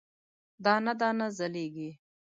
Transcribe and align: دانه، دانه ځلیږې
دانه، 0.63 0.93
دانه 0.99 1.27
ځلیږې 1.37 1.89